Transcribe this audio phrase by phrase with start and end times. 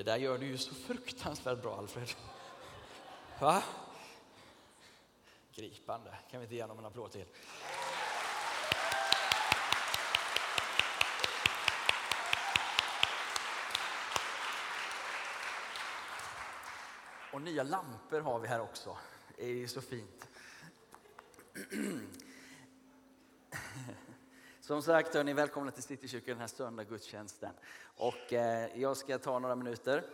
[0.00, 2.08] Det där gör du ju så fruktansvärt bra Alfred.
[3.40, 3.62] Va?
[5.54, 6.18] Gripande.
[6.30, 7.26] Kan vi inte ge honom en applåd till?
[17.32, 18.96] Och nya lampor har vi här också.
[19.36, 20.28] Det är ju så fint.
[24.70, 27.50] Som sagt, ni välkomna till Citykyrkan den här söndag gudstjänsten.
[27.96, 30.04] Och eh, jag ska ta några minuter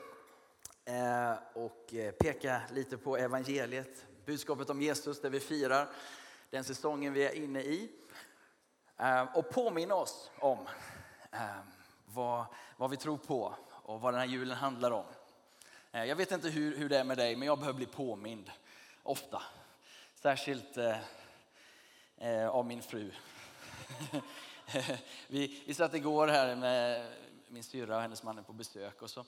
[0.85, 5.89] eh, och eh, peka lite på evangeliet, budskapet om Jesus, där vi firar
[6.51, 7.91] den säsongen vi är inne i.
[8.97, 10.59] Eh, och påminna oss om
[11.33, 11.41] eh,
[12.07, 12.47] vad,
[12.77, 15.07] vad vi tror på och vad den här julen handlar om.
[15.93, 18.51] Eh, jag vet inte hur, hur det är med dig, men jag behöver bli påmind
[19.03, 19.43] ofta.
[20.15, 20.77] Särskilt
[22.17, 23.11] eh, av min fru.
[25.29, 27.07] vi, vi satt igår här med
[27.49, 29.25] min syrra och hennes man på besök och så,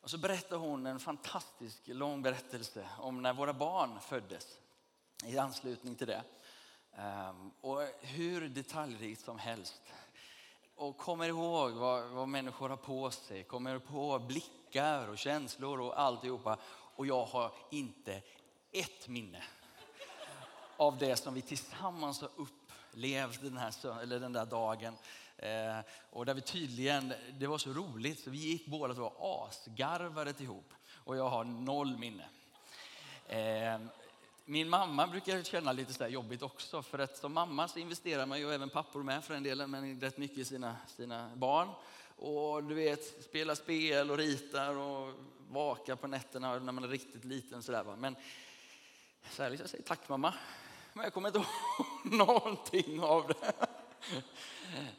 [0.00, 4.58] och så berättade hon en fantastisk lång berättelse om när våra barn föddes
[5.24, 6.22] i anslutning till det.
[6.96, 9.82] Ehm, och hur detaljrikt som helst.
[10.74, 16.00] Och kommer ihåg vad, vad människor har på sig, kommer på blickar och känslor och
[16.00, 16.58] alltihopa.
[16.96, 18.22] Och jag har inte
[18.72, 19.42] ett minne
[20.76, 22.61] av det som vi tillsammans har upplevt
[23.40, 24.94] den, här, eller den där dagen.
[25.36, 25.78] Eh,
[26.10, 30.72] och där vi tydligen, det var så roligt så vi gick båda två asgarvade ihop.
[31.04, 32.24] Och jag har noll minne.
[33.26, 33.80] Eh,
[34.44, 36.82] min mamma brukar känna lite så jobbigt också.
[36.82, 39.66] För att som mamma så investerar man ju, och även pappor med för en del,
[39.66, 41.68] men rätt mycket i sina, sina barn.
[42.16, 45.14] Och du vet, spela spel och ritar och
[45.50, 47.62] vaka på nätterna när man är riktigt liten.
[47.62, 47.96] Så där, va?
[47.96, 48.16] Men
[49.30, 50.34] så här, liksom, jag säger tack mamma,
[50.92, 51.46] men jag kommer inte ihåg
[52.12, 53.52] någonting av det.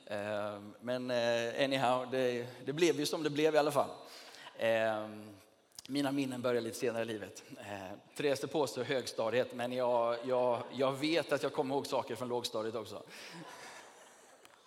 [0.07, 3.89] Ehm, men eh, anyhow, det, det blev ju som det blev i alla fall.
[4.57, 5.29] Ehm,
[5.87, 7.43] mina minnen börjar lite senare i livet.
[7.59, 12.27] Eh, Therese påstår högstadiet, men jag, jag, jag vet att jag kommer ihåg saker från
[12.27, 13.03] lågstadiet också.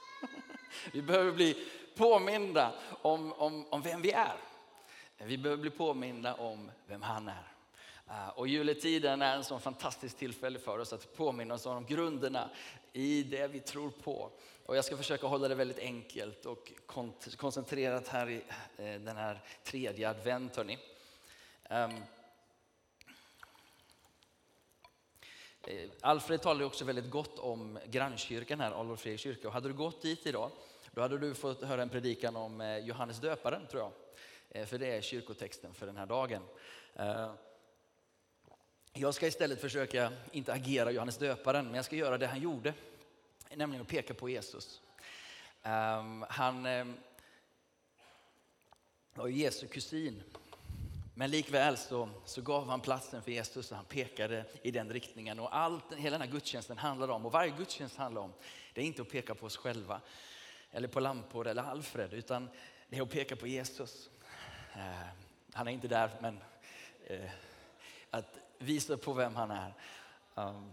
[0.93, 1.67] Vi behöver bli
[1.97, 2.73] påminda
[3.03, 4.37] om, om, om vem vi är.
[5.19, 7.56] Vi behöver bli påminda om vem han är.
[8.11, 12.51] Eh, och juletiden är en sån fantastisk tillfälle för oss att påminna oss om grunderna
[12.93, 14.31] i det vi tror på.
[14.67, 16.73] Och jag ska försöka hålla det väldigt enkelt och
[17.37, 18.43] koncentrerat här i
[18.77, 20.57] eh, den här tredje advent.
[20.57, 20.79] Hörrni.
[21.65, 21.91] Ehm,
[25.67, 29.49] eh, Alfred talade också väldigt gott om grannkyrkan här, Adolf Fredriks kyrka.
[29.49, 30.51] Och hade du gått dit idag,
[30.91, 33.93] då hade du fått höra en predikan om Johannes döparen, tror jag.
[34.69, 36.43] För det är kyrkotexten för den här dagen.
[38.99, 42.75] Jag ska istället försöka, inte agera Johannes döparen, men jag ska göra det han gjorde.
[43.55, 44.81] Nämligen att peka på Jesus.
[45.63, 46.97] Ehm, han ehm,
[49.15, 50.23] var ju Jesu kusin.
[51.15, 55.39] Men likväl så, så gav han platsen för Jesus och han pekade i den riktningen.
[55.39, 58.33] Och allt, hela den här gudstjänsten handlar om, och varje gudstjänst handlar om,
[58.75, 60.01] det är inte att peka på oss själva
[60.71, 62.49] eller på lampor eller Alfred, utan
[62.89, 64.11] det är att peka på Jesus.
[64.75, 65.09] Ehm,
[65.53, 66.41] han är inte där, men
[67.07, 67.31] eh,
[68.11, 69.75] att visa på vem han är.
[70.35, 70.73] Ehm,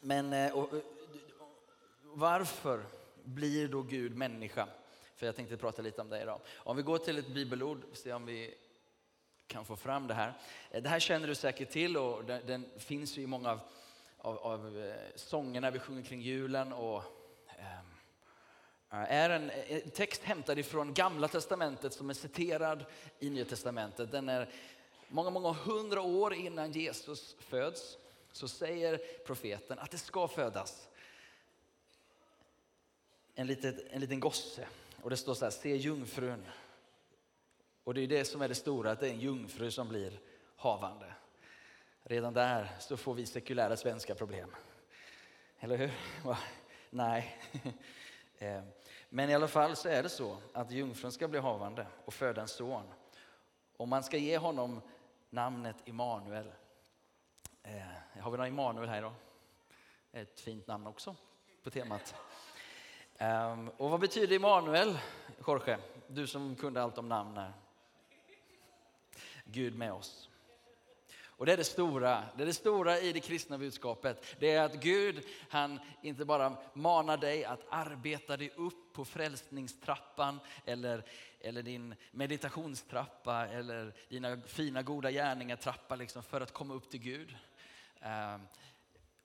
[0.00, 0.82] men eh, och, och,
[2.02, 2.84] varför
[3.24, 4.66] blir då Gud människa?
[5.16, 6.40] För jag tänkte prata lite om det idag.
[6.56, 8.54] Om vi går till ett bibelord, se om vi
[9.46, 10.32] kan få fram det här.
[10.70, 13.60] Eh, det här känner du säkert till och den, den finns ju i många av,
[14.18, 16.72] av, av sångerna vi sjunger kring julen.
[16.72, 17.02] Och,
[17.58, 17.90] ehm,
[18.90, 22.84] är en, en, text hämtad ifrån Gamla Testamentet som är citerad
[23.18, 24.12] i Nya Testamentet.
[24.12, 24.48] Den är
[25.10, 27.98] många, många hundra år innan Jesus föds
[28.32, 30.88] så säger profeten att det ska födas
[33.34, 34.66] en liten, en liten gosse.
[35.02, 36.44] Och det står så här, se jungfrun
[37.84, 40.20] och det är det som är det stora, att det är en jungfru som blir
[40.56, 41.14] havande.
[42.02, 44.56] Redan där så får vi sekulära svenska problem.
[45.60, 45.90] Eller hur?
[46.90, 47.38] Nej.
[48.42, 48.62] Eh,
[49.08, 52.42] men i alla fall så är det så att jungfrun ska bli havande och föda
[52.42, 52.84] en son.
[53.76, 54.80] Och man ska ge honom
[55.30, 56.52] namnet Immanuel.
[57.62, 59.14] Eh, har vi någon Immanuel här idag?
[60.12, 61.16] Ett fint namn också
[61.62, 62.14] på temat.
[63.18, 64.98] Ehm, och vad betyder Immanuel,
[65.46, 65.78] Jorge?
[66.06, 67.52] Du som kunde allt om namn här.
[69.44, 70.29] Gud med oss.
[71.40, 74.36] Och det är det stora, det är det stora i det kristna budskapet.
[74.38, 80.40] Det är att Gud, han inte bara manar dig att arbeta dig upp på frälsningstrappan
[80.66, 81.04] eller,
[81.40, 87.00] eller din meditationstrappa eller dina fina goda gärningar trappa liksom för att komma upp till
[87.00, 87.36] Gud.
[88.00, 88.46] Um,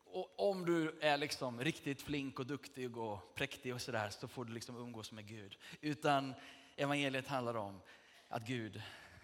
[0.06, 4.46] och om du är liksom riktigt flink och duktig och präktig och sådär så får
[4.46, 5.58] du liksom umgås med Gud.
[5.82, 6.34] Utan
[6.76, 7.82] evangeliet handlar om
[8.28, 8.82] att Gud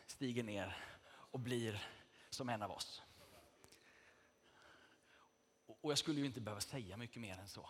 [0.08, 0.78] stiger ner
[1.32, 1.82] och blir
[2.36, 3.02] som en av oss.
[5.82, 7.70] Och jag skulle ju inte behöva säga mycket mer än så.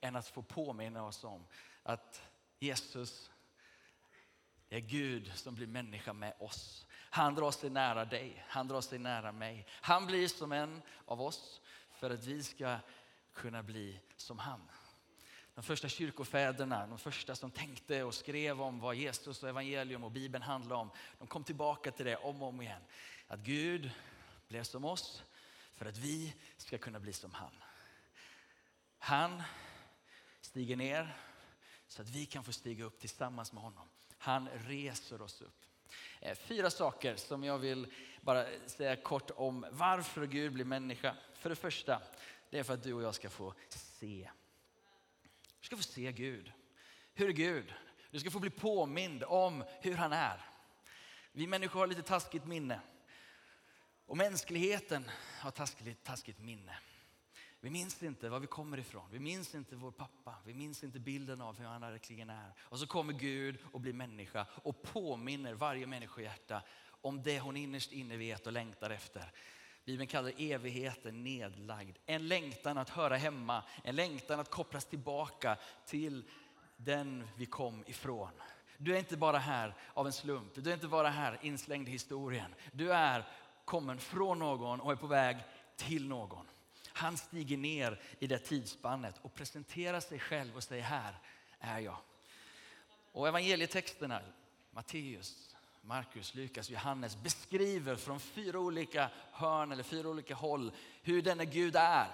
[0.00, 1.46] Än att få påminna oss om
[1.82, 2.22] att
[2.58, 3.30] Jesus
[4.68, 6.86] är Gud som blir människa med oss.
[6.92, 9.66] Han drar sig nära dig, han drar sig nära mig.
[9.70, 11.60] Han blir som en av oss
[11.90, 12.78] för att vi ska
[13.32, 14.70] kunna bli som han.
[15.54, 20.10] De första kyrkofäderna, de första som tänkte och skrev om vad Jesus och evangelium och
[20.10, 22.82] Bibeln handlar om, de kom tillbaka till det om och om igen.
[23.26, 23.90] Att Gud
[24.48, 25.22] blev som oss
[25.74, 27.52] för att vi ska kunna bli som han.
[28.98, 29.42] Han
[30.40, 31.16] stiger ner
[31.86, 33.88] så att vi kan få stiga upp tillsammans med honom.
[34.18, 35.64] Han reser oss upp.
[36.20, 41.16] Eh, fyra saker som jag vill bara säga kort om varför Gud blir människa.
[41.34, 42.02] För det första,
[42.50, 44.30] det är för att du och jag ska få se.
[45.60, 46.52] Du ska få se Gud.
[47.14, 47.74] Hur är Gud?
[48.10, 50.50] Du ska få bli påmind om hur han är.
[51.32, 52.80] Vi människor har lite taskigt minne.
[54.06, 55.10] Och mänskligheten
[55.40, 56.78] har taskigt, taskigt minne.
[57.60, 59.08] Vi minns inte var vi kommer ifrån.
[59.10, 60.34] Vi minns inte vår pappa.
[60.44, 62.52] Vi minns inte bilden av hur han verkligen är.
[62.58, 66.62] Och så kommer Gud och blir människa och påminner varje människohjärta
[67.00, 69.32] om det hon innerst inne vet och längtar efter.
[69.84, 71.96] Bibeln kallar evigheten nedlagd.
[72.06, 75.56] En längtan att höra hemma, en längtan att kopplas tillbaka
[75.86, 76.24] till
[76.76, 78.32] den vi kom ifrån.
[78.78, 81.92] Du är inte bara här av en slump, du är inte bara här inslängd i
[81.92, 82.54] historien.
[82.72, 83.24] Du är
[83.66, 85.36] kommen från någon och är på väg
[85.76, 86.46] till någon.
[86.88, 91.18] Han stiger ner i det tidsspannet och presenterar sig själv och säger här
[91.60, 91.96] är jag.
[93.12, 94.20] Och evangelietexterna,
[94.70, 100.72] Matteus, Markus, Lukas, Johannes beskriver från fyra olika hörn eller fyra olika håll
[101.02, 102.08] hur denna Gud är.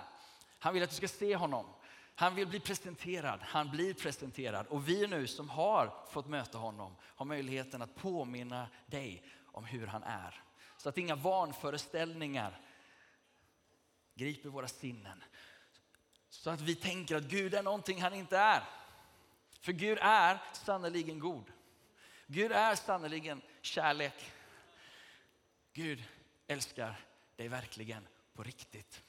[0.59, 1.67] Han vill att du ska se honom.
[2.15, 4.67] Han vill bli presenterad, han blir presenterad.
[4.67, 9.87] Och vi nu som har fått möta honom har möjligheten att påminna dig om hur
[9.87, 10.43] han är.
[10.83, 12.61] Så att inga vanföreställningar
[14.15, 15.25] griper våra sinnen.
[16.29, 18.63] Så att vi tänker att Gud är någonting han inte är.
[19.61, 21.53] För Gud är sannerligen god.
[22.27, 24.33] Gud är sannerligen kärlek.
[25.73, 26.05] Gud
[26.47, 27.01] älskar
[27.37, 29.03] dig verkligen på riktigt.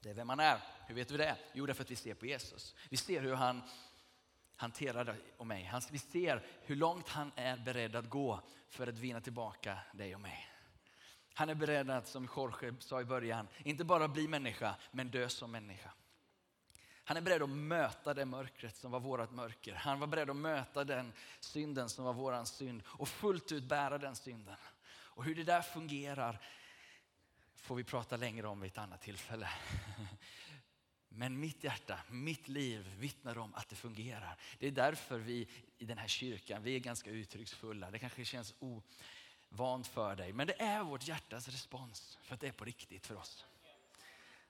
[0.00, 0.60] Det är vem han är.
[0.86, 1.36] Hur vet vi det?
[1.52, 2.74] Jo, därför att vi ser på Jesus.
[2.88, 3.62] Vi ser hur han
[4.62, 5.72] hanterar dig och mig.
[5.90, 10.20] Vi ser hur långt han är beredd att gå för att vinna tillbaka dig och
[10.20, 10.48] mig.
[11.34, 15.28] Han är beredd att, som Jorge sa i början, inte bara bli människa, men dö
[15.28, 15.90] som människa.
[17.04, 19.74] Han är beredd att möta det mörkret som var vårt mörker.
[19.74, 23.98] Han var beredd att möta den synden som var vår synd och fullt ut bära
[23.98, 24.56] den synden.
[24.88, 26.40] Och hur det där fungerar
[27.56, 29.48] får vi prata längre om vid ett annat tillfälle.
[31.14, 34.36] Men mitt hjärta, mitt liv vittnar om att det fungerar.
[34.58, 35.48] Det är därför vi
[35.78, 37.90] i den här kyrkan, vi är ganska uttrycksfulla.
[37.90, 40.32] Det kanske känns ovant för dig.
[40.32, 43.44] Men det är vårt hjärtas respons för att det är på riktigt för oss.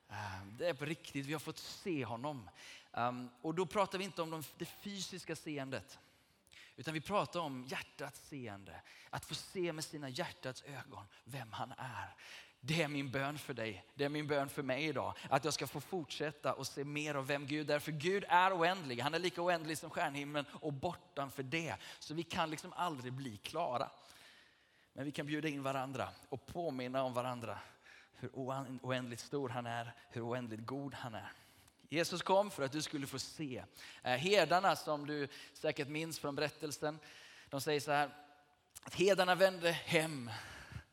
[0.09, 2.51] Ehm, det är på riktigt, vi har fått se honom.
[2.93, 5.99] Ehm, och då pratar vi inte om det fysiska seendet.
[6.83, 8.81] Utan vi pratar om hjärtats seende.
[9.11, 12.15] Att få se med sina hjärtats ögon vem han är.
[12.61, 13.85] Det är min bön för dig.
[13.95, 15.15] Det är min bön för mig idag.
[15.29, 17.79] Att jag ska få fortsätta och se mer av vem Gud är.
[17.79, 19.01] För Gud är oändlig.
[19.01, 21.77] Han är lika oändlig som stjärnhimlen och bortanför det.
[21.99, 23.91] Så vi kan liksom aldrig bli klara.
[24.93, 27.59] Men vi kan bjuda in varandra och påminna om varandra
[28.15, 28.31] hur
[28.83, 31.33] oändligt stor han är, hur oändligt god han är.
[31.93, 33.65] Jesus kom för att du skulle få se.
[34.03, 36.99] Eh, herdarna som du säkert minns från berättelsen,
[37.51, 38.11] de säger så här,
[38.83, 40.31] att herdarna vände hem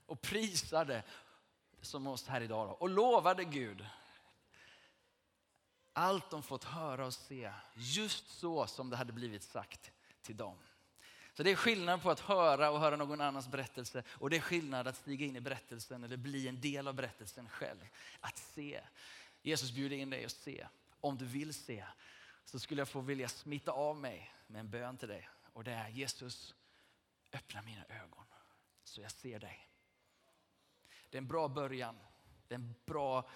[0.05, 1.03] och prisade
[1.81, 3.85] som oss här idag då, och lovade Gud
[5.93, 9.91] allt de fått höra och se just så som det hade blivit sagt
[10.21, 10.57] till dem.
[11.33, 14.41] Så det är skillnad på att höra och höra någon annans berättelse och det är
[14.41, 17.87] skillnad att stiga in i berättelsen eller bli en del av berättelsen själv.
[18.19, 18.81] Att se.
[19.41, 20.67] Jesus bjuder in dig att se.
[21.01, 21.85] Om du vill se
[22.45, 25.29] så skulle jag få vilja smitta av mig med en bön till dig.
[25.53, 26.55] Och det är Jesus,
[27.33, 28.25] öppna mina ögon
[28.83, 29.69] så jag ser dig.
[31.09, 31.99] Det är en bra början.
[32.47, 33.29] Det är en bra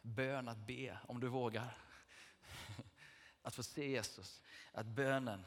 [0.00, 1.78] bön att be om du vågar.
[3.42, 4.42] Att få se Jesus.
[4.72, 5.46] Att bönen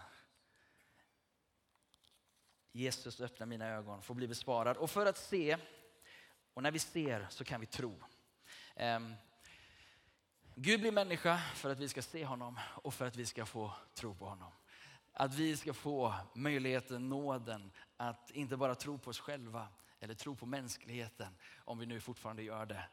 [2.71, 4.77] Jesus öppna mina ögon får bli besvarad.
[4.77, 5.57] Och för att se,
[6.53, 8.03] och när vi ser så kan vi tro.
[8.75, 9.15] Ehm,
[10.55, 13.73] Gud blir människa för att vi ska se honom och för att vi ska få
[13.93, 14.51] tro på honom.
[15.13, 19.67] Att vi ska få möjligheten, nåden att inte bara tro på oss själva
[19.99, 22.83] eller tro på mänskligheten, om vi nu fortfarande gör det.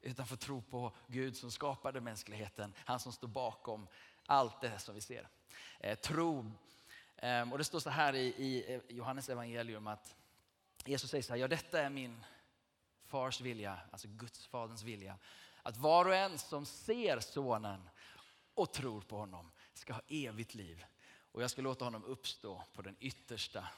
[0.00, 3.86] Utan få tro på Gud som skapade mänskligheten, han som står bakom
[4.26, 5.28] allt det som vi ser.
[5.80, 6.52] Eh, tro
[7.16, 10.14] eh, och det står så här i, i eh, Johannes evangelium att
[10.84, 12.24] Jesus säger så här, ja detta är min
[13.06, 15.18] fars vilja, alltså Guds faderns vilja.
[15.62, 17.88] Att var och en som ser sonen
[18.54, 20.84] och tror på honom ska ha evigt liv.
[21.32, 23.68] Och jag ska låta honom uppstå på den yttersta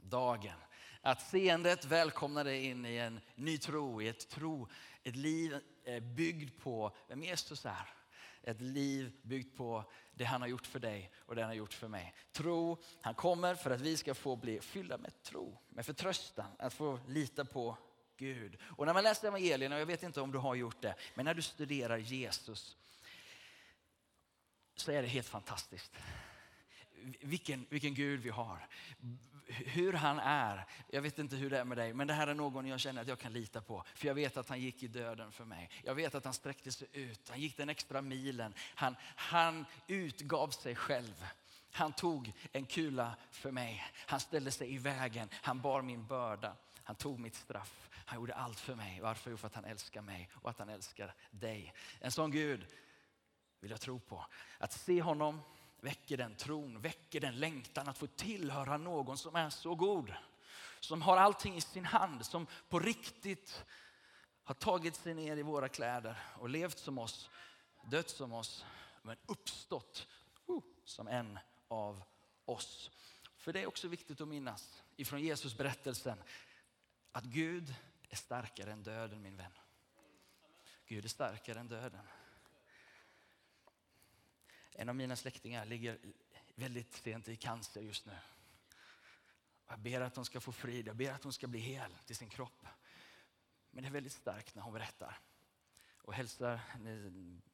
[0.00, 0.58] dagen.
[1.02, 4.68] Att seendet välkomnar dig in i en ny tro, i ett tro,
[5.02, 7.94] ett liv eh, byggt på vem Jesus är.
[8.42, 11.74] Ett liv byggt på det han har gjort för dig och det han har gjort
[11.74, 12.14] för mig.
[12.32, 16.74] Tro, han kommer för att vi ska få bli fyllda med tro, med förtröstan, att
[16.74, 17.76] få lita på
[18.18, 18.56] Gud.
[18.62, 21.24] Och när man läser evangelierna, och jag vet inte om du har gjort det, men
[21.24, 22.76] när du studerar Jesus
[24.76, 25.92] så är det helt fantastiskt.
[27.20, 28.66] Vilken, vilken Gud vi har.
[29.48, 30.66] Hur han är.
[30.88, 33.02] Jag vet inte hur det är med dig, men det här är någon jag känner
[33.02, 33.84] att jag kan lita på.
[33.94, 35.70] För jag vet att han gick i döden för mig.
[35.84, 38.54] Jag vet att han sträckte sig ut, han gick den extra milen.
[38.58, 41.26] Han, han utgav sig själv.
[41.70, 43.84] Han tog en kula för mig.
[43.94, 45.28] Han ställde sig i vägen.
[45.32, 46.56] Han bar min börda.
[46.84, 47.88] Han tog mitt straff.
[48.08, 49.00] Han gjorde allt för mig.
[49.00, 49.30] Varför?
[49.30, 51.74] Jo, för att han älskar mig och att han älskar dig.
[52.00, 52.66] En sån Gud
[53.60, 54.26] vill jag tro på.
[54.58, 55.40] Att se honom
[55.80, 60.14] väcker den tron, väcker den längtan att få tillhöra någon som är så god.
[60.80, 63.64] Som har allting i sin hand, som på riktigt
[64.44, 67.30] har tagit sig ner i våra kläder och levt som oss,
[67.90, 68.64] dött som oss,
[69.02, 70.06] men uppstått
[70.48, 71.38] uh, som en
[71.68, 72.02] av
[72.44, 72.90] oss.
[73.36, 76.18] För det är också viktigt att minnas ifrån Jesus berättelsen
[77.12, 77.74] att Gud
[78.08, 79.52] är starkare än döden min vän.
[80.86, 82.06] Gud är starkare än döden.
[84.72, 85.98] En av mina släktingar ligger
[86.54, 88.16] väldigt sent i cancer just nu.
[89.68, 92.16] Jag ber att hon ska få frid, jag ber att hon ska bli hel till
[92.16, 92.66] sin kropp.
[93.70, 95.18] Men det är väldigt starkt när hon berättar
[96.02, 96.60] och hälsar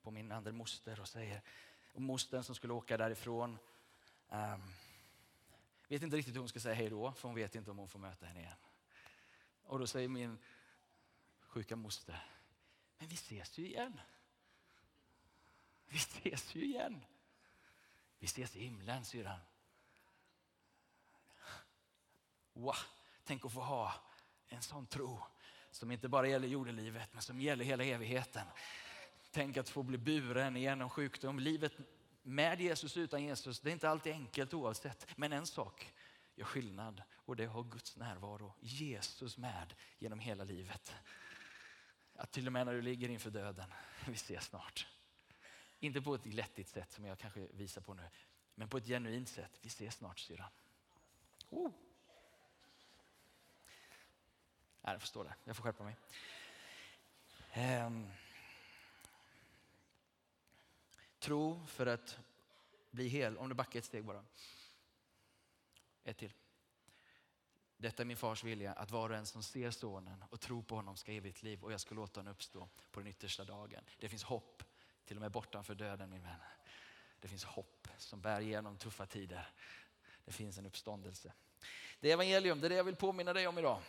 [0.02, 1.42] på min andra moster och säger,
[1.92, 3.58] och mostern som skulle åka därifrån
[4.28, 4.72] um,
[5.88, 7.88] vet inte riktigt hur hon ska säga hej då, för hon vet inte om hon
[7.88, 8.56] får möta henne igen.
[9.64, 10.38] Och då säger min
[11.40, 12.26] sjuka moster,
[12.98, 14.00] men vi ses ju igen.
[15.86, 17.04] Vi ses ju igen.
[18.18, 19.40] Vi ses i himlen, syrran.
[22.52, 22.76] Wow,
[23.24, 23.94] tänk att få ha
[24.48, 25.22] en sån tro
[25.70, 28.46] som inte bara gäller jordelivet men som gäller hela evigheten.
[29.30, 31.38] Tänk att få bli buren genom sjukdom.
[31.38, 31.72] Livet
[32.22, 35.06] med Jesus utan Jesus, det är inte alltid enkelt oavsett.
[35.16, 35.92] Men en sak
[36.34, 40.94] gör skillnad och det har Guds närvaro, Jesus med genom hela livet.
[42.14, 43.72] Att till och med när du ligger inför döden,
[44.06, 44.86] vi ses snart.
[45.80, 48.08] Inte på ett glättigt sätt som jag kanske visar på nu,
[48.54, 49.58] men på ett genuint sätt.
[49.62, 50.50] Vi ses snart syrran.
[51.50, 51.72] Oh.
[54.82, 55.34] jag stå där.
[55.44, 55.96] jag får skärpa mig.
[57.86, 58.10] Um.
[61.18, 62.18] Tro för att
[62.90, 64.24] bli hel, om du backar ett steg bara.
[66.04, 66.32] Ett till.
[67.76, 70.74] Detta är min fars vilja, att var och en som ser sonen och tror på
[70.74, 73.84] honom ska ha evigt liv och jag ska låta honom uppstå på den yttersta dagen.
[73.98, 74.62] Det finns hopp
[75.04, 76.40] till och med bortanför döden min vän.
[77.20, 79.48] Det finns hopp som bär igenom tuffa tider.
[80.24, 81.32] Det finns en uppståndelse.
[82.00, 83.80] Det är evangelium, det är det jag vill påminna dig om idag.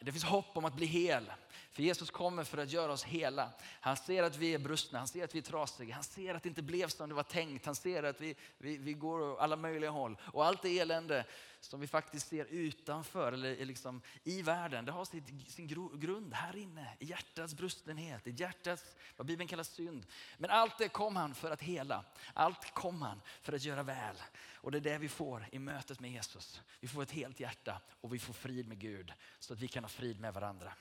[0.00, 1.32] Det finns hopp om att bli hel.
[1.72, 3.50] För Jesus kommer för att göra oss hela.
[3.60, 6.42] Han ser att vi är brustna, han ser att vi är trasiga, han ser att
[6.42, 7.66] det inte blev som det var tänkt.
[7.66, 10.18] Han ser att vi, vi, vi går alla möjliga håll.
[10.32, 11.24] Och allt det elände
[11.60, 15.66] som vi faktiskt ser utanför eller liksom i världen, det har sin, sin
[16.00, 16.96] grund här inne.
[16.98, 20.06] I hjärtats brustenhet, i hjärtats, vad Bibeln kallar synd.
[20.38, 22.04] Men allt det kom han för att hela.
[22.34, 24.16] Allt kom han för att göra väl.
[24.54, 26.60] Och det är det vi får i mötet med Jesus.
[26.80, 29.84] Vi får ett helt hjärta och vi får frid med Gud så att vi kan
[29.84, 30.72] ha frid med varandra.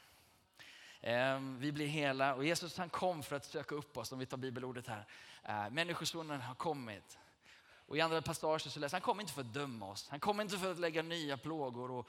[1.02, 4.26] Ehm, vi blir hela och Jesus han kom för att söka upp oss, om vi
[4.26, 5.06] tar bibelordet här.
[5.44, 7.20] Eh, Människosonen har kommit.
[7.90, 10.10] Och I andra passager så läser han kom inte för att döma oss.
[10.10, 12.08] Han kom inte för att lägga nya plågor och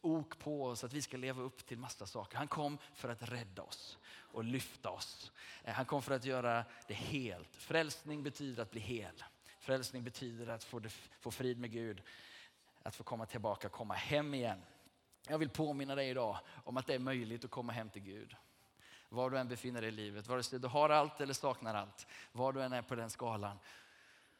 [0.00, 2.36] ok på oss, att vi ska leva upp till massa saker.
[2.38, 5.32] Han kom för att rädda oss och lyfta oss.
[5.64, 7.56] Eh, han kom för att göra det helt.
[7.56, 9.24] Frälsning betyder att bli hel.
[9.58, 10.80] Frälsning betyder att få,
[11.20, 12.02] få frid med Gud,
[12.82, 14.62] att få komma tillbaka, komma hem igen.
[15.28, 18.36] Jag vill påminna dig idag om att det är möjligt att komma hem till Gud.
[19.08, 22.06] Var du än befinner dig i livet, vare sig du har allt eller saknar allt,
[22.32, 23.58] var du än är på den skalan,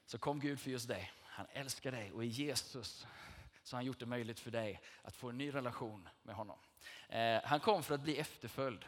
[0.07, 1.13] så kom Gud för just dig.
[1.23, 3.07] Han älskar dig och i Jesus
[3.63, 6.59] så har han gjort det möjligt för dig att få en ny relation med honom.
[7.09, 8.85] Eh, han kom för att bli efterföljd.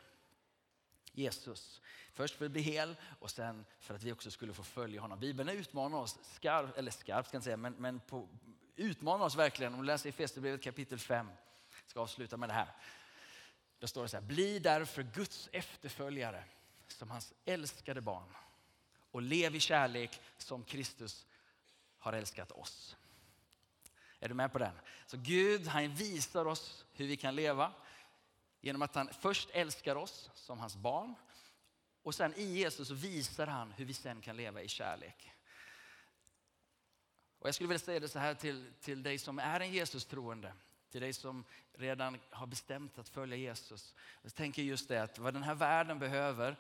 [1.12, 1.80] Jesus.
[2.12, 5.20] Först för att bli hel och sen för att vi också skulle få följa honom.
[5.20, 8.28] Bibeln utmanar oss skarpt, eller skarpt ska jag inte säga, men, men på,
[8.76, 9.74] utmanar oss verkligen.
[9.74, 11.26] Om du läser i Efesierbrevet kapitel 5
[11.82, 12.68] Jag ska avsluta med det här.
[13.78, 16.44] Då står det så här, bli därför Guds efterföljare
[16.88, 18.28] som hans älskade barn
[19.14, 21.26] och lev i kärlek som Kristus
[21.98, 22.96] har älskat oss.
[24.20, 24.74] Är du med på den?
[25.06, 27.72] Så Gud han visar oss hur vi kan leva
[28.60, 31.14] genom att han först älskar oss som hans barn
[32.02, 35.30] och sen i Jesus så visar han hur vi sen kan leva i kärlek.
[37.38, 40.52] Och jag skulle vilja säga det så här till, till dig som är en Jesus-troende,
[40.90, 43.94] till dig som redan har bestämt att följa Jesus.
[44.22, 46.56] Jag tänker just det att vad den här världen behöver,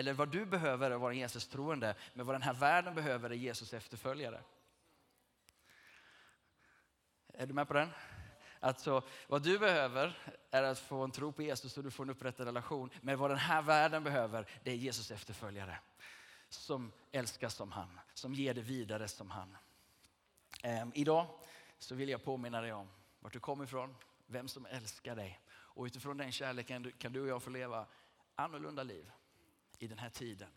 [0.00, 3.30] eller vad du behöver är att vara en Jesus-troende, men vad den här världen behöver
[3.30, 4.42] är Jesus efterföljare.
[7.34, 7.88] Är du med på den?
[8.60, 10.18] Alltså, vad du behöver
[10.50, 12.90] är att få en tro på Jesus och du får en upprättad relation.
[13.00, 15.78] Men vad den här världen behöver, det är Jesus efterföljare.
[16.48, 19.56] Som älskar som han, som ger det vidare som han.
[20.62, 21.26] Ehm, idag
[21.78, 22.88] så vill jag påminna dig om
[23.20, 23.94] vart du kommer ifrån,
[24.26, 25.40] vem som älskar dig.
[25.50, 27.86] Och utifrån den kärleken kan du och jag få leva
[28.34, 29.10] annorlunda liv
[29.80, 30.48] i den här tiden.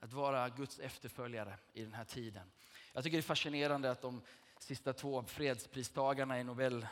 [0.00, 2.50] Att vara Guds efterföljare i den här tiden.
[2.92, 4.22] Jag tycker det är fascinerande att de
[4.58, 6.86] sista två fredspristagarna i, Nobel,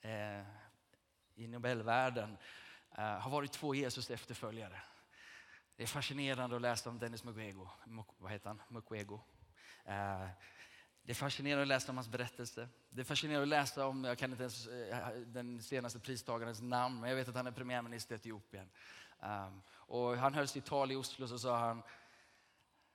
[0.00, 0.40] eh,
[1.34, 2.36] i Nobelvärlden
[2.90, 4.82] eh, har varit två Jesus efterföljare.
[5.76, 7.68] Det är fascinerande att läsa om Dennis Mukwege.
[8.18, 8.62] Vad heter han?
[8.68, 9.18] Mukwege.
[9.84, 10.28] Eh,
[11.02, 12.68] det är fascinerande att läsa om hans berättelse.
[12.90, 17.00] Det är fascinerande att läsa om, jag kan inte ens eh, den senaste pristagarens namn,
[17.00, 18.70] men jag vet att han är premiärminister i Etiopien.
[19.18, 21.82] Um, och han höll sitt tal i Oslo så sa han,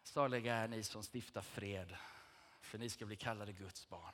[0.04, 1.96] saliga är ni som stiftar fred,
[2.62, 4.14] för ni ska bli kallade Guds barn.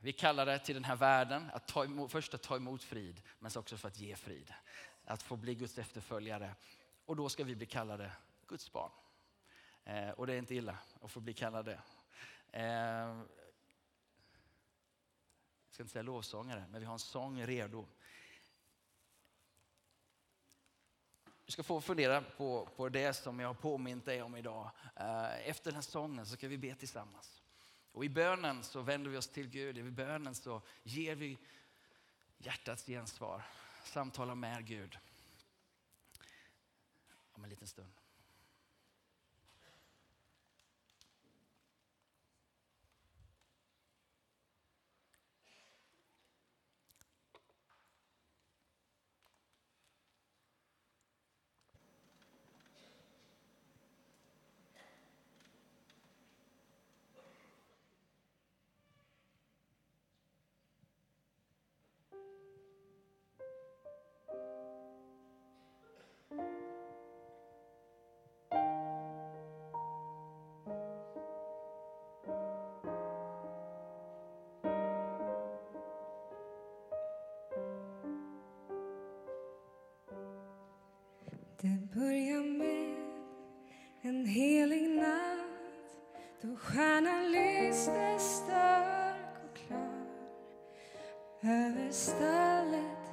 [0.00, 3.22] Vi kallar det till den här världen att ta emot, först att ta emot frid,
[3.38, 4.54] men också för att ge frid.
[5.04, 6.54] Att få bli Guds efterföljare.
[7.04, 8.12] Och då ska vi bli kallade
[8.46, 8.90] Guds barn.
[9.84, 11.80] Eh, och det är inte illa att få bli kallade.
[12.50, 13.26] Eh, jag
[15.70, 17.86] ska inte säga lovsångare, men vi har en sång redo.
[21.48, 24.70] Du ska få fundera på, på det som jag har påmint dig om idag.
[24.96, 27.42] Eh, efter den här sången så ska vi be tillsammans.
[27.92, 29.78] Och i bönen så vänder vi oss till Gud.
[29.78, 31.38] I bönen så ger vi
[32.38, 33.42] hjärtats gensvar.
[33.84, 34.98] Samtalar med Gud.
[37.32, 37.97] Om en liten stund.
[81.60, 82.96] Det börjar med
[84.02, 85.98] en helig natt
[86.42, 90.06] då stjärnan lyste stark och klar
[91.42, 93.08] över stallet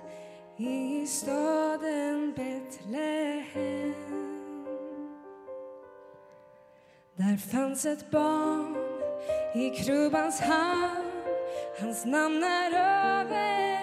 [0.57, 3.93] i staden Betlehem.
[7.15, 8.75] Där fanns ett barn
[9.55, 11.11] i krubbans hand
[11.79, 13.74] Hans namn är över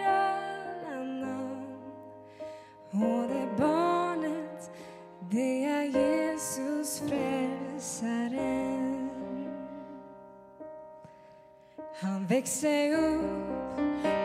[12.42, 13.78] Han växte upp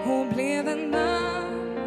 [0.07, 1.77] och blev en man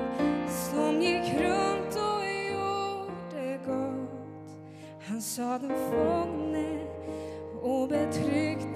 [0.48, 4.50] som gick runt och gjorde gott.
[5.08, 6.78] Han sa den fångne
[7.62, 8.69] och betryckte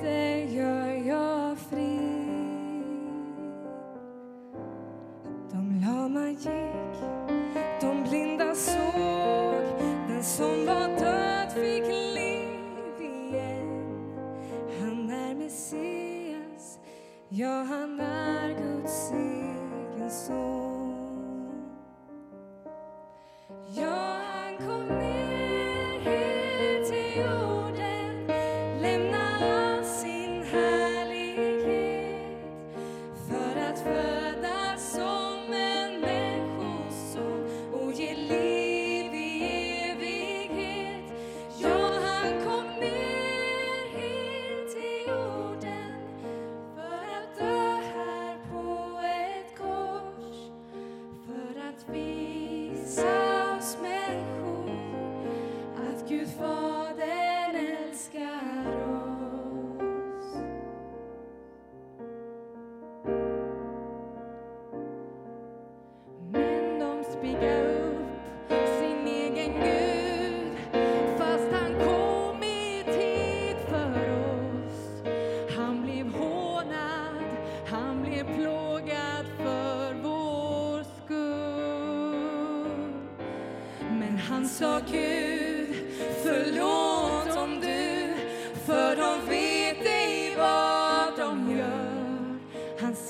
[17.29, 20.64] ja, han är Guds egen son.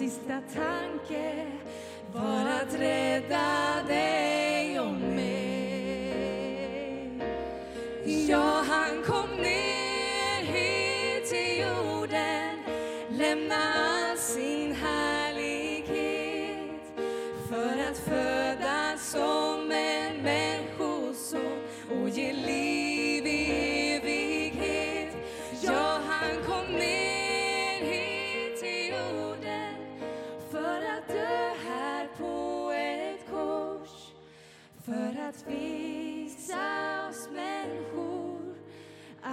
[0.05, 1.47] Sista tanke.
[2.15, 2.44] Var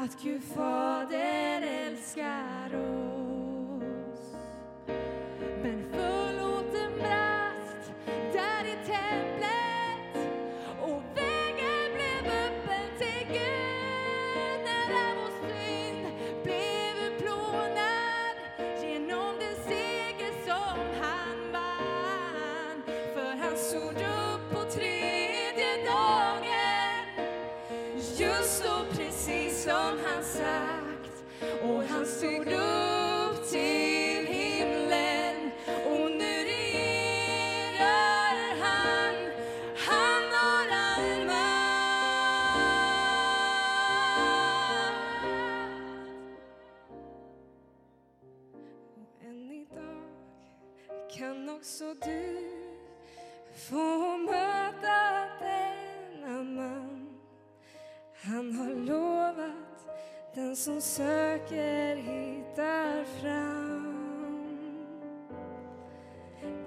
[0.03, 3.10] att Gud Fader älskar oss.
[32.23, 32.70] Och han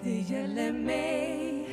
[0.05, 1.69] Det gäller mig,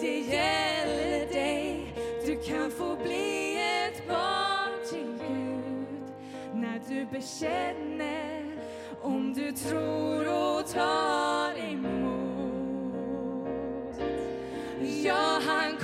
[0.00, 1.94] det gäller dig.
[2.26, 6.12] Du kan få bli ett barn till Gud
[6.54, 8.42] när du bekänner
[9.00, 12.52] om du tror och tar emot.
[15.04, 15.76] Ja, han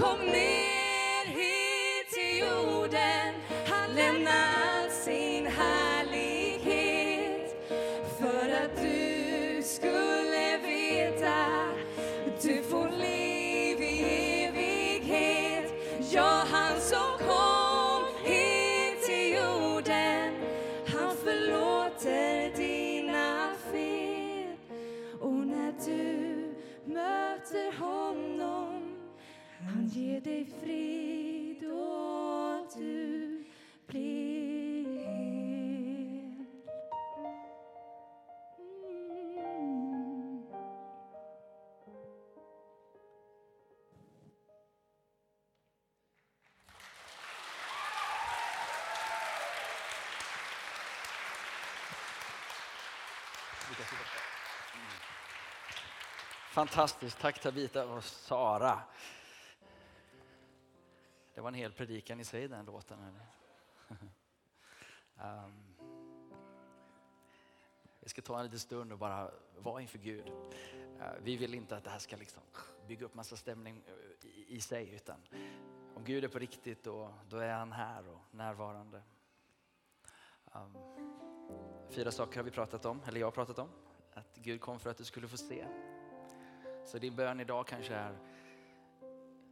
[29.98, 33.44] Ge dig frid och du
[33.86, 34.18] blir
[53.88, 54.06] hel.
[54.74, 54.90] Mm.
[56.50, 57.18] Fantastiskt.
[57.20, 58.80] Tack Tabita och Sara.
[61.38, 62.98] Det var en hel predikan i sig den låten.
[65.16, 65.74] Ehm,
[68.00, 70.32] vi ska ta en liten stund och bara vara inför Gud.
[71.00, 72.42] Eh, vi vill inte att det här ska liksom
[72.86, 75.16] bygga upp massa stämning eh, i, i sig utan
[75.94, 79.02] om Gud är på riktigt då, då är han här och närvarande.
[80.54, 80.76] Ehm,
[81.90, 83.70] fyra saker har vi pratat om, eller jag har pratat om.
[84.14, 85.66] Att Gud kom för att du skulle få se.
[86.86, 88.18] Så din bön idag kanske är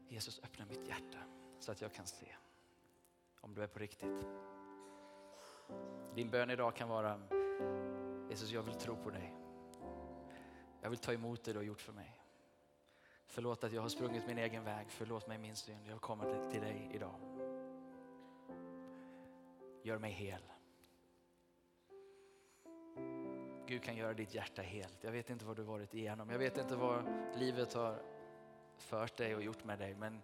[0.09, 1.36] Jesus öppna mitt hjärta
[1.67, 2.35] så att jag kan se.
[3.41, 4.27] Om du är på riktigt.
[6.15, 7.21] Din bön idag kan vara
[8.31, 9.35] Jesus jag vill tro på dig.
[10.81, 12.21] Jag vill ta emot det du har gjort för mig.
[13.27, 14.87] Förlåt att jag har sprungit min egen väg.
[14.91, 15.87] Förlåt mig min synd.
[15.87, 17.15] Jag kommer till dig idag.
[19.83, 20.43] Gör mig hel.
[23.67, 25.05] Gud kan göra ditt hjärta helt.
[25.05, 26.31] Jag vet inte vad du varit igenom.
[26.31, 27.05] Jag vet inte vad
[27.37, 28.03] livet har
[28.77, 29.95] fört dig och gjort med dig.
[29.95, 30.23] Men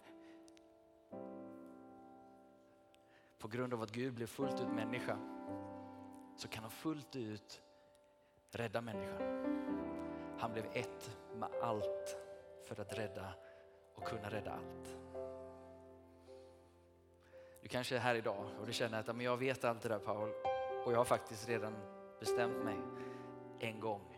[3.43, 5.17] på grund av att Gud blev fullt ut människa
[6.37, 7.61] så kan han fullt ut
[8.51, 9.21] rädda människan.
[10.39, 12.17] Han blev ett med allt
[12.67, 13.33] för att rädda
[13.95, 14.97] och kunna rädda allt.
[17.61, 19.99] Du kanske är här idag och du känner att men jag vet allt det där
[19.99, 20.29] Paul
[20.85, 21.73] och jag har faktiskt redan
[22.19, 22.77] bestämt mig
[23.59, 24.17] en gång.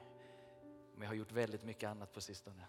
[0.93, 2.65] Men jag har gjort väldigt mycket annat på sistone.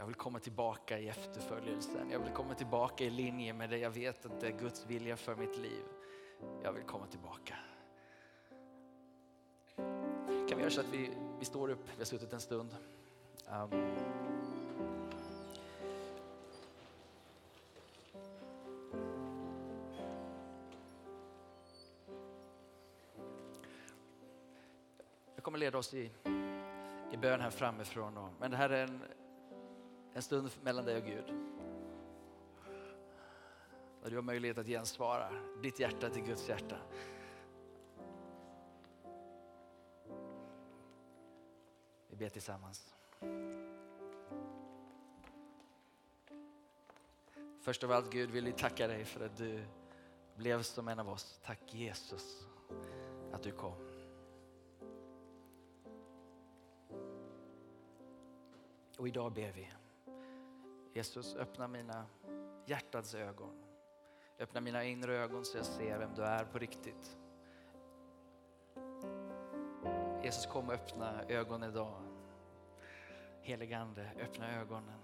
[0.00, 2.10] Jag vill komma tillbaka i efterföljelsen.
[2.10, 5.16] Jag vill komma tillbaka i linje med det jag vet att det är Guds vilja
[5.16, 5.82] för mitt liv.
[6.62, 7.54] Jag vill komma tillbaka.
[10.48, 11.88] Kan vi göra så att vi, vi står upp?
[11.92, 12.76] Vi har suttit en stund.
[13.50, 13.70] Um.
[25.34, 26.10] Jag kommer leda oss i,
[27.12, 28.30] i bön här framifrån.
[28.40, 29.02] men det här är en
[30.18, 31.24] en stund mellan dig och Gud.
[34.02, 35.30] Där du har möjlighet att gensvara
[35.62, 36.76] ditt hjärta till Guds hjärta.
[42.08, 42.94] Vi ber tillsammans.
[47.60, 49.64] Först av allt Gud vill vi tacka dig för att du
[50.36, 51.40] blev som en av oss.
[51.44, 52.48] Tack Jesus
[53.32, 53.74] att du kom.
[58.98, 59.68] Och idag ber vi.
[60.98, 62.06] Jesus öppna mina
[62.66, 63.64] hjärtats ögon.
[64.38, 67.16] Öppna mina inre ögon så jag ser vem du är på riktigt.
[70.22, 72.02] Jesus kom och öppna ögonen idag.
[73.42, 75.00] Heligande, öppna ögonen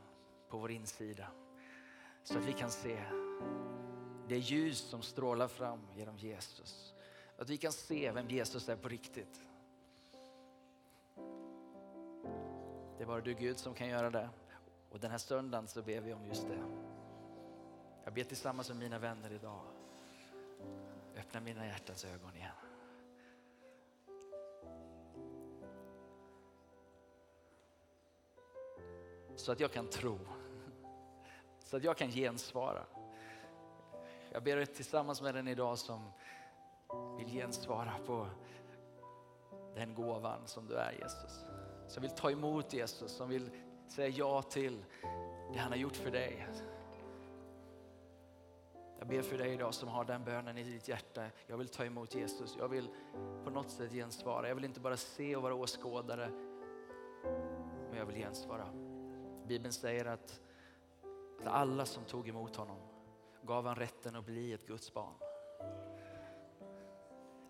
[0.48, 1.26] på vår insida
[2.22, 2.98] så att vi kan se
[4.28, 6.94] det ljus som strålar fram genom Jesus.
[7.38, 9.40] Att vi kan se vem Jesus är på riktigt.
[12.96, 14.28] Det är bara du Gud som kan göra det.
[14.94, 16.62] Och den här söndagen så ber vi om just det.
[18.04, 19.60] Jag ber tillsammans med mina vänner idag.
[21.16, 22.52] Öppna mina hjärtans ögon igen.
[29.36, 30.18] Så att jag kan tro.
[31.58, 32.84] Så att jag kan gensvara.
[34.30, 36.10] Jag ber tillsammans med den idag som
[37.18, 38.28] vill gensvara på
[39.74, 41.44] den gåvan som du är Jesus.
[41.88, 43.50] Som vill ta emot Jesus, som vill
[43.88, 44.84] säga ja till
[45.52, 46.46] det han har gjort för dig.
[48.98, 51.26] Jag ber för dig idag som har den bönen i ditt hjärta.
[51.46, 52.56] Jag vill ta emot Jesus.
[52.58, 52.88] Jag vill
[53.44, 54.48] på något sätt gensvara.
[54.48, 56.30] Jag vill inte bara se och vara åskådare.
[57.90, 58.66] Men jag vill gensvara.
[59.46, 60.40] Bibeln säger att
[61.44, 62.78] alla som tog emot honom
[63.42, 65.14] gav han rätten att bli ett Guds barn.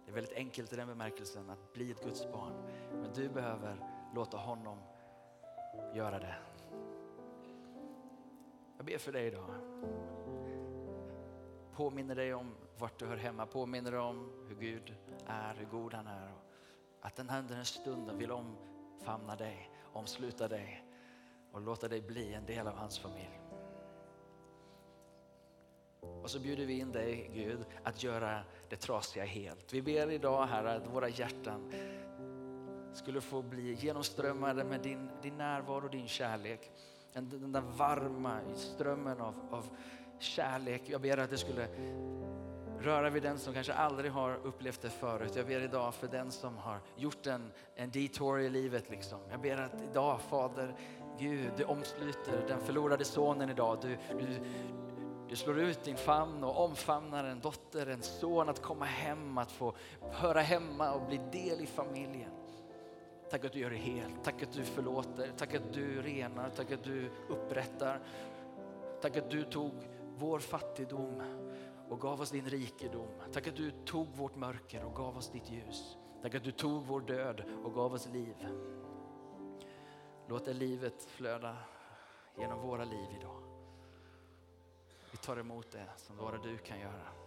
[0.04, 2.52] Det är väldigt enkelt i den bemärkelsen att bli ett Guds barn.
[2.92, 3.76] Men du behöver
[4.14, 4.78] låta honom
[5.94, 6.34] göra det.
[8.76, 9.50] Jag ber för dig idag.
[11.72, 13.46] Påminner dig om vart du hör hemma.
[13.46, 16.32] Påminner dig om hur Gud är, hur god han är.
[17.00, 20.84] Att den här, den här stunden vill omfamna dig, omsluta dig
[21.52, 23.40] och låta dig bli en del av hans familj.
[26.22, 29.72] Och så bjuder vi in dig Gud att göra det trasiga helt.
[29.72, 31.72] Vi ber idag Herre, att våra hjärtan
[32.94, 36.70] skulle få bli genomströmmade med din, din närvaro och din kärlek.
[37.12, 39.66] Den, den där varma strömmen av, av
[40.18, 40.82] kärlek.
[40.86, 41.68] Jag ber att det skulle
[42.80, 45.36] röra vid den som kanske aldrig har upplevt det förut.
[45.36, 48.90] Jag ber idag för den som har gjort en, en detour i livet.
[48.90, 49.18] Liksom.
[49.30, 50.74] Jag ber att idag Fader,
[51.18, 53.78] Gud, du omsluter den förlorade sonen idag.
[53.82, 54.40] Du, du,
[55.28, 59.52] du slår ut din famn och omfamnar en dotter, en son att komma hem, att
[59.52, 59.74] få
[60.12, 62.43] höra hemma och bli del i familjen.
[63.30, 64.24] Tack att du gör det helt.
[64.24, 65.32] Tack att du förlåter.
[65.36, 66.50] Tack att du renar.
[66.50, 68.00] Tack att du upprättar.
[69.00, 69.72] Tack att du tog
[70.16, 71.22] vår fattigdom
[71.88, 73.08] och gav oss din rikedom.
[73.32, 75.96] Tack att du tog vårt mörker och gav oss ditt ljus.
[76.22, 78.36] Tack att du tog vår död och gav oss liv.
[80.28, 81.56] Låt det livet flöda
[82.38, 83.42] genom våra liv idag.
[85.10, 87.23] Vi tar emot det som bara du kan göra.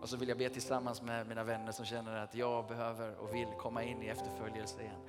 [0.00, 3.34] Och så vill jag be tillsammans med mina vänner som känner att jag behöver och
[3.34, 5.00] vill komma in i efterföljelse igen.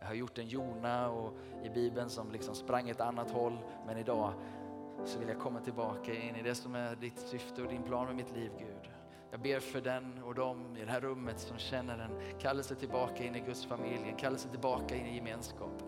[0.00, 1.32] Jag har gjort en Jona och
[1.64, 4.32] i Bibeln som liksom sprang ett annat håll, men idag
[5.04, 8.06] så vill jag komma tillbaka in i det som är ditt syfte och din plan
[8.06, 8.90] med mitt liv Gud.
[9.30, 13.24] Jag ber för den och dem i det här rummet som känner en kallelse tillbaka
[13.24, 15.82] in i Guds familj, en kallelse tillbaka in i gemenskap.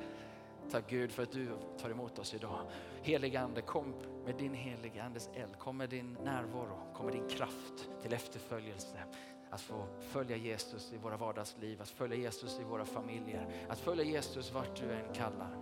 [0.72, 2.58] Tack Gud för att du tar emot oss idag.
[3.02, 5.58] Helige Ande, kom med din heliga Andes eld.
[5.58, 9.04] Kom med din närvaro, kom med din kraft till efterföljelse.
[9.50, 14.04] Att få följa Jesus i våra vardagsliv, att följa Jesus i våra familjer, att följa
[14.04, 15.56] Jesus vart du än kallar.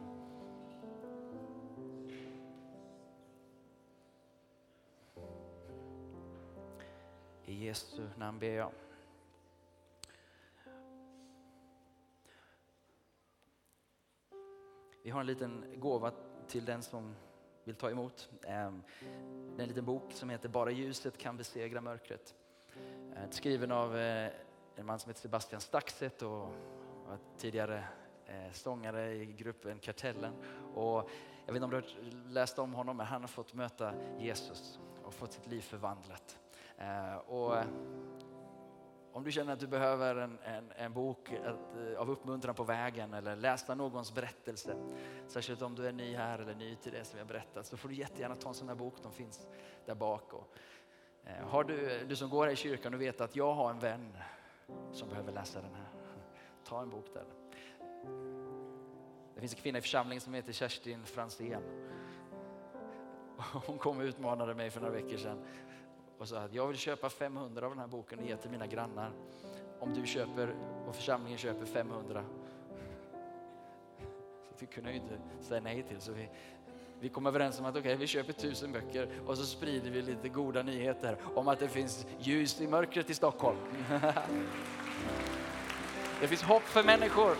[7.45, 8.73] I Jesu namn ber jag.
[15.03, 16.13] Vi har en liten gåva
[16.47, 17.15] till den som
[17.65, 18.31] vill ta emot.
[18.47, 18.83] Ehm,
[19.57, 22.35] det är en liten bok som heter Bara ljuset kan besegra mörkret.
[23.17, 24.31] Eh, skriven av eh,
[24.77, 26.49] en man som heter Sebastian Staxet och
[27.07, 27.85] var tidigare
[28.27, 30.33] eh, sångare i gruppen Kartellen.
[30.75, 31.11] Och
[31.47, 34.79] jag vet inte om du har läst om honom, men han har fått möta Jesus
[35.05, 36.39] och fått sitt liv förvandlat.
[37.27, 37.55] Och
[39.13, 42.65] om du känner att du behöver en, en, en bok ett, eh, av uppmuntran på
[42.65, 44.77] vägen eller läsa någons berättelse,
[45.27, 47.89] särskilt om du är ny här eller ny till det som jag berättat, så får
[47.89, 48.95] du jättegärna ta en sån här bok.
[49.03, 49.49] De finns
[49.87, 50.33] där bak.
[50.33, 50.55] Och,
[51.25, 53.79] eh, har du, du som går här i kyrkan, och vet att jag har en
[53.79, 54.17] vän
[54.93, 55.89] som behöver läsa den här.
[56.65, 57.25] Ta en bok där.
[59.35, 61.63] Det finns en kvinna i församlingen som heter Kerstin Fransén.
[63.67, 65.45] Hon kom och utmanade mig för några veckor sedan
[66.21, 68.67] och sa att jag vill köpa 500 av den här boken och ge till mina
[68.67, 69.13] grannar.
[69.79, 70.55] Om du köper
[70.89, 72.25] och församlingen köper 500.
[74.51, 76.01] Så det kunde ju inte säga nej till.
[76.01, 76.29] Så vi,
[77.01, 80.29] vi kom överens om att okay, vi köper tusen böcker och så sprider vi lite
[80.29, 83.59] goda nyheter om att det finns ljus i mörkret i Stockholm.
[86.21, 87.37] Det finns hopp för människor.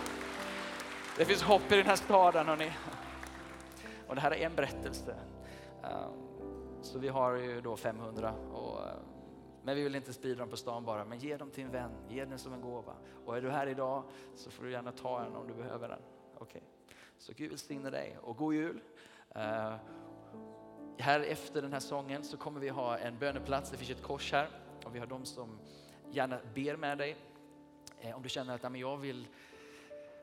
[1.17, 2.71] Det finns hopp i den här staden hörni.
[4.07, 5.15] Och det här är en berättelse.
[5.83, 6.11] Ehm,
[6.81, 8.97] så vi har ju då 500 och, ehm,
[9.63, 11.05] men vi vill inte sprida dem på stan bara.
[11.05, 12.93] Men ge dem till en vän, ge den som en gåva.
[13.25, 14.03] Och är du här idag
[14.35, 16.01] så får du gärna ta en om du behöver den.
[16.39, 16.61] Okay.
[17.17, 18.81] Så Gud välsigne dig och god jul.
[19.35, 19.75] Uh,
[20.97, 23.71] här efter den här sången så kommer vi ha en böneplats.
[23.71, 24.49] Det finns ett kors här
[24.85, 25.59] och vi har de som
[26.11, 27.17] gärna ber med dig.
[28.05, 29.27] Uh, om du känner att jag vill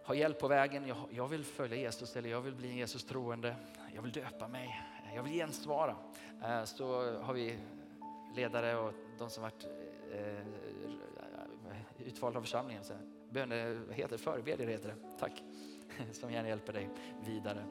[0.04, 3.04] ha hjälp på vägen, jag, jag vill följa Jesus eller jag vill bli en Jesus
[3.04, 3.56] troende,
[3.94, 4.82] jag vill döpa mig,
[5.18, 5.96] jag vill gensvara.
[6.42, 7.58] Eh, så har vi
[8.34, 9.66] ledare och de som varit
[10.12, 10.46] eh,
[11.98, 12.82] utvalda av församlingen.
[13.30, 15.18] Böne eh, heter förebedjare heter det.
[15.18, 15.42] Tack.
[16.12, 16.90] Som gärna hjälper dig
[17.24, 17.64] vidare.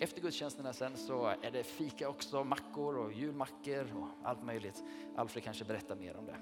[0.00, 4.82] Efter gudstjänsterna sen så är det fika också, mackor och julmackor och allt möjligt.
[5.16, 6.36] Alfred kanske berättar mer om det.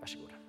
[0.00, 0.43] Varsågoda.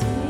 [0.00, 0.29] to me.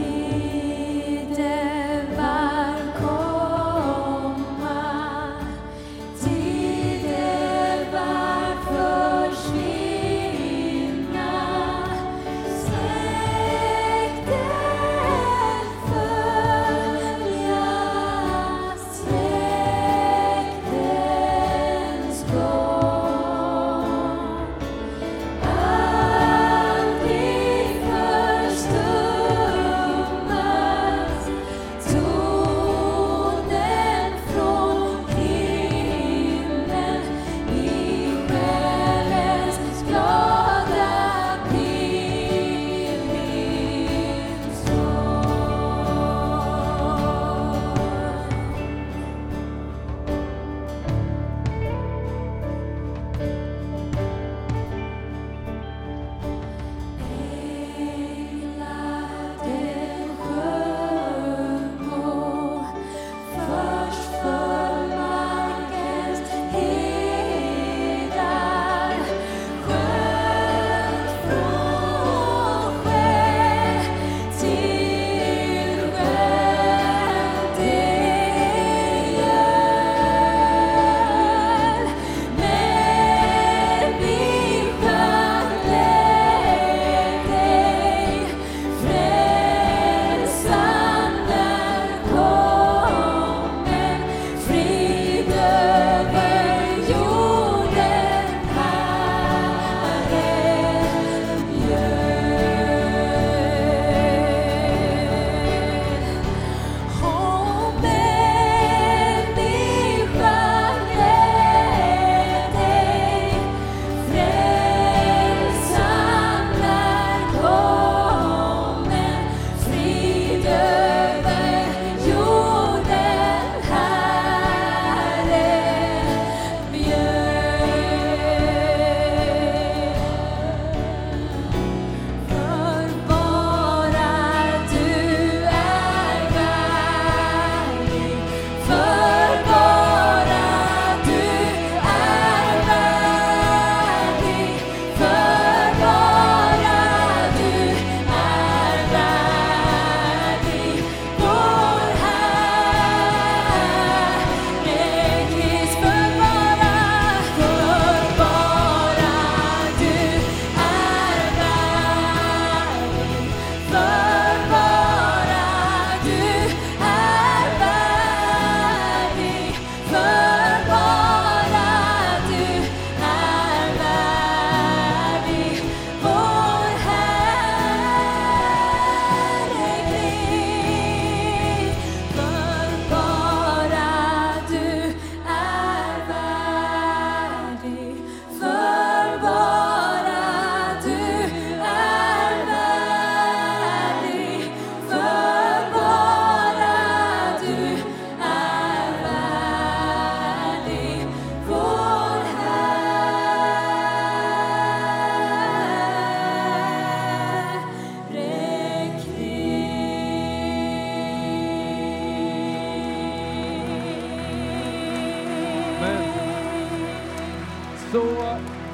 [217.93, 218.03] Så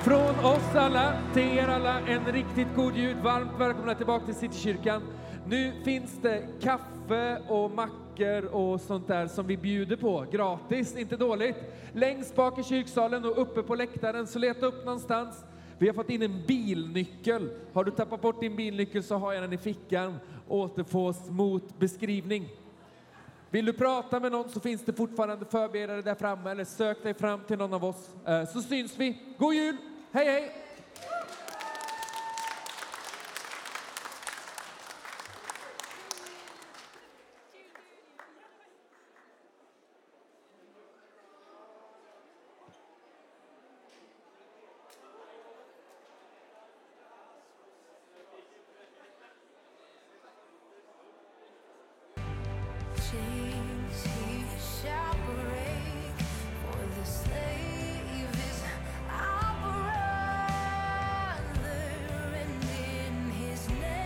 [0.05, 3.17] från oss alla till er alla en riktigt god jul.
[3.23, 5.03] Varmt välkomna tillbaka till Citykyrkan.
[5.47, 11.17] Nu finns det kaffe och mackor och sånt där som vi bjuder på gratis, inte
[11.17, 11.57] dåligt.
[11.93, 15.45] Längst bak i kyrksalen och uppe på läktaren, så leta upp någonstans.
[15.79, 17.51] Vi har fått in en bilnyckel.
[17.73, 20.19] Har du tappat bort din bilnyckel så har jag den i fickan.
[20.49, 22.49] Återfås mot beskrivning.
[23.57, 27.15] Vill du prata med någon så finns det fortfarande förbedjare där framme eller sök dig
[27.15, 29.19] fram till någon av oss eh, så syns vi.
[29.39, 29.77] God jul!
[30.13, 30.66] Hej hej!